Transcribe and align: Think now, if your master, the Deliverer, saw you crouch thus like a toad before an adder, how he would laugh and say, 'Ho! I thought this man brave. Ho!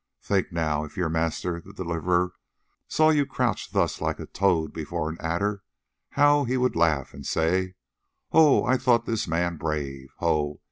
Think 0.19 0.51
now, 0.51 0.83
if 0.83 0.97
your 0.97 1.09
master, 1.09 1.61
the 1.63 1.73
Deliverer, 1.73 2.33
saw 2.87 3.09
you 3.09 3.27
crouch 3.27 3.69
thus 3.71 4.01
like 4.01 4.19
a 4.19 4.25
toad 4.25 4.73
before 4.73 5.11
an 5.11 5.17
adder, 5.19 5.61
how 6.17 6.43
he 6.43 6.57
would 6.57 6.75
laugh 6.75 7.13
and 7.13 7.23
say, 7.23 7.75
'Ho! 8.31 8.63
I 8.63 8.77
thought 8.77 9.05
this 9.05 9.27
man 9.27 9.57
brave. 9.57 10.07
Ho! 10.17 10.59